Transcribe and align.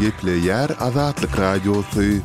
gepleýär 0.00 0.70
Azatlyk 0.80 1.34
radiosy. 1.38 2.20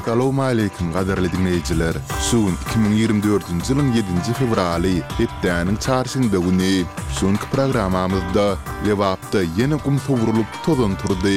Assalamu 0.00 0.42
alaykum, 0.42 0.90
gaderli 0.94 1.30
dinleyijiler. 1.32 1.96
Suwun 2.28 2.56
2024-nji 2.72 4.00
ýylyň 4.02 4.18
7-nji 4.20 4.34
fevraly, 4.40 4.92
Epdanyň 5.24 5.78
çarşynda 5.86 6.40
güni. 6.44 6.72
Suwunky 7.18 7.48
programamyzda 7.54 8.46
Lewapda 8.88 9.42
ýene 9.46 9.78
gum 9.84 9.96
sowrulyp 10.06 10.58
tozan 10.66 10.96
turdy. 11.02 11.34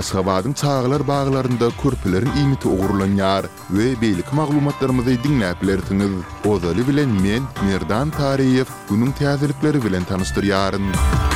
Aşgabadyň 0.00 0.56
çağlar 0.62 1.06
baglarynda 1.10 1.70
körpüleriň 1.82 2.34
iňiti 2.42 2.74
ogurlanýar 2.74 3.48
we 3.70 3.88
beýlik 4.04 4.32
maglumatlarymyzy 4.40 5.16
dinläp 5.26 5.62
bilersiňiz. 5.64 6.16
Ozaly 6.50 6.84
bilen 6.90 7.16
men 7.24 7.48
Merdan 7.70 8.12
Tariýew 8.20 8.68
günüň 8.90 9.16
täzelikleri 9.22 9.82
bilen 9.86 10.04
tanystyryaryn. 10.04 10.90
Müzik 10.92 11.34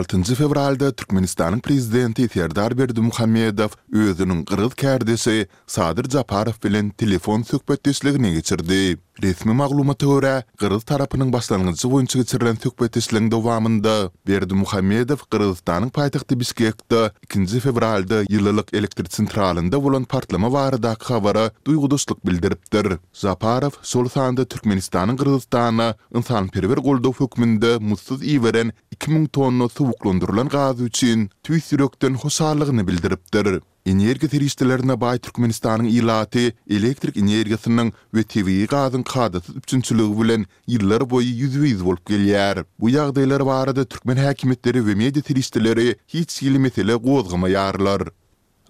6 0.00 0.22
fevralda 0.34 0.92
Türkmenistanın 0.92 1.60
prezidenti 1.60 2.28
Serdar 2.28 2.78
Berdi 2.78 3.00
Muhammedov 3.00 3.68
özünün 3.92 4.40
qırıl 4.44 4.70
kərdisi 4.82 5.46
Sadır 5.66 6.10
Zaparov 6.10 6.56
bilen 6.64 6.90
telefon 6.90 7.42
sökbet 7.42 7.84
geçirdi. 7.84 8.96
Resmi 9.22 9.52
maglumata 9.54 10.06
görä, 10.10 10.32
Qırğız 10.60 10.84
tarapynyň 10.84 11.28
başlangyjy 11.32 11.86
boýunça 11.92 12.18
geçirilen 12.20 12.54
söhbet 12.62 12.96
işleriniň 12.96 13.28
dowamında 13.30 14.10
Berdi 14.28 14.54
Muhammedow 14.54 15.24
Qırğızstanyň 15.32 15.90
paýtagty 15.98 16.40
Bişkekde 16.40 17.12
2-nji 17.28 17.60
fevralda 17.60 18.18
ýyllyk 18.24 18.76
elektrik 18.76 19.12
sentralynda 19.14 19.82
bolan 19.84 20.04
partlama 20.04 20.52
barada 20.52 20.96
habara 21.02 21.46
duýgudyşlyk 21.66 22.26
bildiripdir. 22.26 22.86
Zaparow 23.12 23.78
şol 23.82 24.08
sanda 24.08 24.42
Türkmenistanyň 24.42 25.16
Qırğızstana 25.16 25.94
insan 26.16 26.48
perwer 26.48 26.76
goldaw 26.76 27.24
hökmünde 27.24 27.78
mutsuz 27.78 28.22
iweren 28.22 28.72
2000 28.90 29.26
tonna 29.26 29.68
suwuklandyrylan 29.68 30.48
gaz 30.48 30.80
üçin 30.80 31.30
tüýsürökden 31.46 32.14
hoşarlygyny 32.14 32.86
bildiripdir. 32.86 33.60
Energiýa 33.86 34.30
tiriýçilerine 34.30 34.94
baý 34.94 35.18
Türkmenistanyň 35.18 35.88
ilaty 35.90 36.52
elektrik 36.70 37.16
energiýasynyň 37.18 37.88
we 38.14 38.22
tebii 38.22 38.66
gazyň 38.70 39.02
gadaty 39.10 39.52
üçinçiligi 39.58 40.14
bilen 40.20 40.44
ýyllar 40.70 41.02
boýy 41.10 41.32
ýüzüýiz 41.46 41.82
bolup 41.88 42.04
gelýär. 42.12 42.60
Bu 42.78 42.92
ýagdaýlar 42.94 43.42
barada 43.48 43.82
Türkmen 43.84 44.22
häkimetleri 44.22 44.84
we 44.86 44.94
media 44.94 45.22
tiriýçileri 45.30 45.96
hiç 46.14 46.36
ýyly 46.46 46.58
mesele 46.62 46.94
ýarlar. 47.02 48.06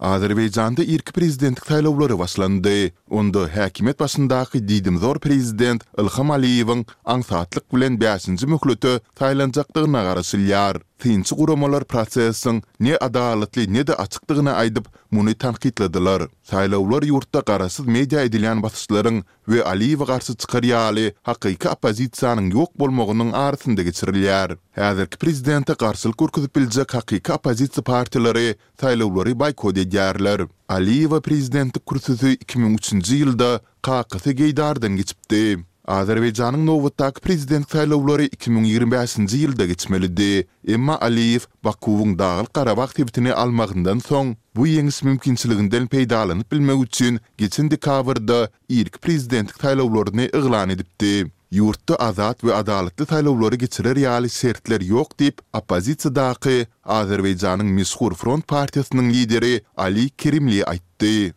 Azerbeýjanda 0.00 0.82
ilki 0.82 1.12
prezidentlik 1.12 1.66
saýlawlary 1.68 2.18
başlandy. 2.18 2.92
Onda 3.10 3.44
häkimet 3.48 4.00
başyndaky 4.00 4.64
diýdim 4.68 4.96
zor 4.98 5.20
prezident 5.20 5.84
Ilham 5.98 6.30
Aliýewiň 6.30 6.86
aňsatlyk 7.04 7.68
bilen 7.74 7.98
5-nji 8.00 8.46
möhlety 8.48 8.98
taýlanjakdygyna 9.14 10.80
tyýnçy 11.02 11.34
guramalar 11.36 11.82
prosesiň 11.90 12.60
ne 12.86 12.94
adalatly 13.06 13.64
ne 13.68 13.82
de 13.88 13.94
açykdygyna 14.04 14.52
aýdyp 14.62 14.86
muny 15.10 15.32
tanqidlediler. 15.44 16.26
Saýlawlar 16.46 17.06
ýurtda 17.08 17.42
garasyz 17.48 17.86
media 17.90 18.22
edilen 18.28 18.62
basyşlaryň 18.64 19.18
we 19.50 19.62
Aliýewe 19.72 20.06
garşy 20.12 20.36
çykaryaly 20.44 21.06
hakyky 21.28 21.70
opozisiýanyň 21.72 22.52
ýok 22.54 22.72
bolmagynyň 22.82 23.34
arasynda 23.42 23.82
geçirilýär. 23.88 24.54
Häzirki 24.78 25.18
prezidente 25.24 25.74
garşylyk 25.82 26.18
gürkezip 26.22 26.54
biljek 26.56 26.94
hakyky 26.98 27.32
opozisiýa 27.38 27.82
partiýalary 27.90 28.46
saýlawlary 28.84 29.34
boykot 29.42 29.76
edýärler. 29.82 30.46
Aliýewe 30.78 31.18
prezidentlik 31.26 31.82
kursusy 31.86 32.36
2003-nji 32.46 33.24
ýylda 33.24 33.56
Kaqqısı 33.82 34.32
geydardan 34.38 34.94
geçipdi. 35.02 35.64
Azerbaycanyň 35.92 36.62
nowatdaky 36.64 37.20
prezident 37.20 37.68
saýlawlary 37.68 38.26
2025-nji 38.32 39.36
ýylda 39.42 39.64
geçmelidi. 39.72 40.28
Emma 40.74 40.94
Aliyev 41.06 41.44
Bakuwyň 41.64 42.18
Dağlı 42.18 42.46
Qarabağ 42.52 42.86
tebitini 42.96 43.34
almagyndan 43.34 44.00
soň 44.06 44.30
bu 44.56 44.66
ýeňis 44.72 45.02
mümkinçiliginden 45.04 45.84
peýdalanyp 45.92 46.48
bilmek 46.52 46.80
üçin 46.84 47.20
geçen 47.38 47.68
dekabrda 47.70 48.48
ilk 48.68 49.02
prezident 49.02 49.50
saýlawlaryny 49.60 50.30
eýlan 50.32 50.72
edipdi. 50.76 51.28
Yurtda 51.52 51.96
azat 51.96 52.40
we 52.40 52.54
adalatly 52.56 53.04
saýlawlary 53.10 53.58
geçirer 53.66 53.96
ýaly 54.06 54.30
şertler 54.40 54.80
ýok 54.80 55.12
diýip 55.20 55.44
oppozisiýa 55.52 56.14
daky 56.16 56.56
Azerbaýjanyň 56.84 57.68
meşhur 57.82 58.16
Front 58.16 58.48
partiýasynyň 58.48 59.12
lideri 59.12 59.54
Ali 59.76 60.08
Kerimli 60.10 60.62
aýtdy. 60.64 61.32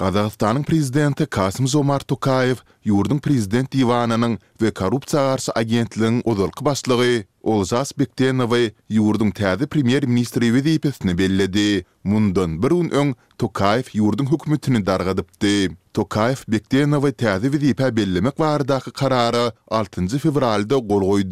Qazaqstanyň 0.00 0.62
prezidenti 0.64 1.24
Kasym 1.28 1.66
Zomart 1.68 2.06
Tokayew 2.08 2.56
ýurdun 2.88 3.18
prezident 3.24 3.68
diwanynyň 3.74 4.38
we 4.62 4.70
korrupsiýa 4.78 5.24
garşy 5.26 5.52
agentliginiň 5.62 6.22
uzalky 6.32 6.64
başlygy 6.64 7.10
Olzas 7.52 7.92
Bektenowy 8.00 8.72
ýurdun 8.96 9.34
täze 9.36 9.68
premier 9.68 10.08
ministri 10.14 10.48
we 10.54 10.64
diýipsini 10.64 11.12
bellädi. 11.20 11.66
mundan 12.04 12.62
bir 12.62 12.70
un 12.70 12.88
öň 12.90 13.14
Tokayev 13.38 13.88
ýurdun 13.94 14.26
hökümetini 14.32 14.86
dargadypdy. 14.86 15.72
Tokayev 15.94 16.42
Bektenowa 16.48 17.10
täze 17.12 17.50
wezipä 17.52 17.96
bellemek 17.96 18.38
barady 18.38 18.90
karara 18.94 19.52
6-njy 19.70 20.18
fevralda 20.18 20.76
gol 20.76 21.22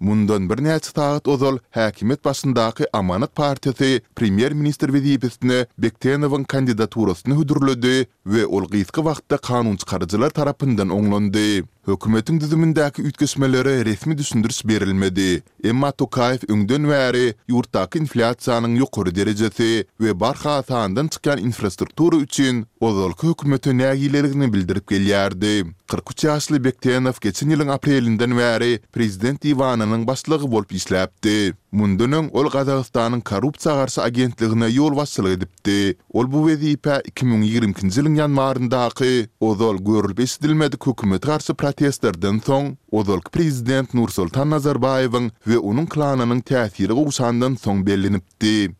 Mundan 0.00 0.50
bir 0.50 0.56
näçe 0.56 0.90
taýat 0.98 1.28
ozal 1.28 1.58
häkimet 1.70 2.24
başyndaky 2.24 2.84
Amanat 2.92 3.32
partiýasy 3.36 4.00
premier-minister 4.16 4.90
wezipesine 4.92 5.66
Bektenowyň 5.78 6.44
kandidaturasyny 6.44 7.34
hudurlady 7.34 8.06
we 8.26 8.46
ol 8.46 8.64
gysga 8.70 9.02
wagtda 9.04 9.36
kanun 9.38 9.76
çykarjylar 9.76 10.30
tarapyndan 10.30 10.88
oňlandy. 10.88 11.64
Hökümetiň 11.86 12.40
düzümindäki 12.40 13.02
ütkeşmeleri 13.02 13.84
resmi 13.84 14.18
düşündürüş 14.18 14.66
berilmedi. 14.66 15.42
Emma 15.64 15.90
Tokayev 15.92 16.38
öňden 16.48 16.84
wäri 16.90 17.34
ýurtdaky 17.50 18.02
inflasiýanyň 18.06 18.82
ýokary 18.82 19.14
derejesi 19.14 19.84
we 20.00 20.11
barha 20.20 20.62
taandan 20.62 21.04
infrastrukturu 21.06 21.38
infrastruktura 21.40 22.16
üçin 22.16 22.66
ozolku 22.80 23.30
hükümeti 23.30 23.78
nagilerini 23.78 24.52
bildirip 24.52 24.86
gelýärdi. 24.90 25.72
43 25.88 26.24
ýaşly 26.24 26.64
Bektenow 26.64 27.18
geçen 27.20 27.50
ýylyň 27.50 27.70
aprelinden 27.70 28.30
bäri 28.36 28.80
prezident 28.92 29.44
Ivanının 29.44 30.06
başlygy 30.06 30.50
bolup 30.50 30.72
işläpdi. 30.72 31.54
Mundan 31.72 32.12
ol 32.32 32.46
Gazagystanyň 32.50 33.20
korrupsiýa 33.22 33.74
garşy 33.74 34.00
agentligine 34.00 34.66
ýol 34.68 34.90
wasyl 34.96 35.26
edipdi. 35.26 35.96
Ol 36.12 36.32
bu 36.32 36.40
wezipä 36.48 37.00
2020-nji 37.12 38.00
ýylyň 38.00 38.16
ýanwarndaky 38.20 39.28
ozol 39.40 39.76
görülip 39.76 40.20
isdilmedi 40.20 40.76
hökümet 40.84 41.22
garşy 41.22 41.52
protestlerden 41.52 42.40
soň 42.46 42.76
ozol 42.92 43.20
prezident 43.32 43.94
Nursultan 43.94 44.50
Nazarbayewiň 44.56 45.30
we 45.46 45.58
onuň 45.58 45.86
klanynyň 45.92 46.40
täsiri 46.42 46.92
gowşandan 46.92 47.54
soň 47.60 47.86
bellinipdi. 47.86 48.72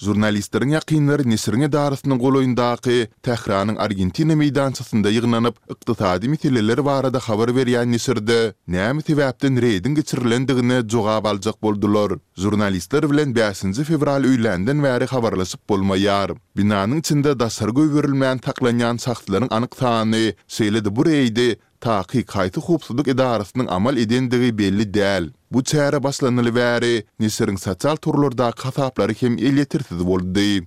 Jurnalistlarin 0.00 0.72
yakinlari 0.74 1.28
nesirin 1.30 1.62
edarasinin 1.68 2.18
qoloyndaki, 2.20 3.08
Takhranin 3.26 3.76
Argentina 3.84 4.34
meydanchasinda 4.36 5.10
yiginanip, 5.10 5.56
Iqtisadi 5.74 6.28
misililer 6.32 6.78
varada 6.80 7.18
xabar 7.26 7.54
veriyan 7.56 7.92
nesirdi, 7.92 8.52
Neami 8.66 9.02
tevabdin 9.10 9.60
redin 9.66 9.94
gichirlendi 9.98 10.56
gini 10.60 10.78
joqab 10.96 11.26
aljag 11.32 11.56
boldulor. 11.66 12.16
Jurnalistlar 12.36 13.08
vilen 13.12 13.34
5 13.40 13.82
fevrali 13.92 14.32
uylandan 14.32 14.82
veri 14.82 15.06
xabarlashib 15.14 15.60
bolmayar. 15.68 16.32
Binanin 16.56 17.02
chinda 17.06 17.36
dasarga 17.44 17.82
uverilmayan 17.88 18.38
taklanyan 18.48 18.96
chaksilarin 19.06 19.52
anikthani, 19.58 20.24
Shelydi 20.58 20.90
bur 21.00 21.06
eydi, 21.18 21.50
takhi 21.80 22.24
kaysi 22.24 22.60
khubsuduk 22.68 23.06
edarasinin 23.16 23.68
amal 23.78 23.96
edendigi 24.06 24.52
belli 24.58 24.86
deyil. 24.94 25.30
bu 25.54 25.64
çäre 25.64 26.02
başlanyly 26.02 26.54
bäri 26.54 27.04
nisering 27.20 27.58
sosial 27.60 27.96
turlarda 27.96 28.50
kasaplary 28.52 29.14
hem 29.20 29.32
el 29.38 29.56
boldi. 29.58 30.06
boldy. 30.06 30.60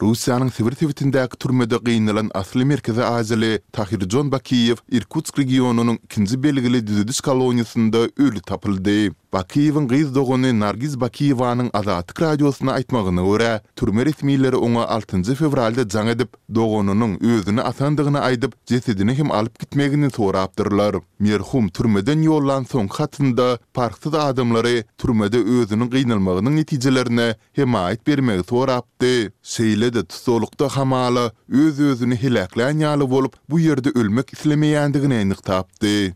Rusiýanyň 0.00 0.50
Sibir 0.56 0.72
tewitindäki 0.80 1.36
türmede 1.38 1.76
gynylan 1.76 2.30
asly 2.34 2.64
merkezi 2.64 3.58
Tahir 3.72 4.08
Jon 4.08 4.32
Bakiyew 4.32 4.80
Irkutsk 4.96 5.38
regionunyň 5.38 5.98
2-nji 6.08 6.42
belgili 6.42 6.86
düzüdüş 6.86 7.20
koloniýasynda 7.20 8.10
öli 8.18 8.40
tapyldy. 8.40 9.12
Bakiyevin 9.32 9.88
gyz 9.88 10.14
dogony 10.14 10.60
Nargiz 10.60 10.94
Bakiyevanyň 11.00 11.68
Azatlyk 11.74 12.20
radiosyna 12.22 12.72
aýtmagyny 12.78 13.20
görä, 13.28 13.52
türme 13.78 14.02
resmiýetleri 14.06 14.58
oňa 14.68 14.82
6-njy 14.94 15.36
fevralda 15.40 15.84
jaň 15.94 16.10
edip, 16.14 16.32
dogonynyň 16.58 17.12
özüni 17.30 17.62
atandygyny 17.62 18.18
aýdyp, 18.22 18.52
jesedini 18.72 19.14
hem 19.20 19.30
alyp 19.30 19.58
gitmegini 19.62 20.10
sorapdyrlar. 20.16 20.98
Merhum 21.22 21.68
türmeden 21.78 22.26
ýollan 22.26 22.66
soň 22.72 22.88
hatynda 22.96 23.46
parksyz 23.78 24.14
adamlary 24.24 24.82
türmede 24.98 25.38
özüniň 25.60 25.92
gynalmagynyň 25.94 26.56
netijelerini 26.62 27.28
hem 27.58 27.76
aýt 27.86 28.02
bermegi 28.10 28.42
sorapdy. 28.50 29.14
Şeýlede 29.44 30.02
tutulukda 30.10 30.68
hamaly 30.76 31.28
öz 31.48 31.78
özüni 31.92 32.18
hilaklan 32.26 32.82
ýaly 32.82 33.06
bolup, 33.14 33.38
bu 33.50 33.62
ýerde 33.62 33.94
ölmek 33.94 34.34
islemeýändigini 34.40 35.22
aýnyk 35.22 35.42
tapdy. 35.52 36.00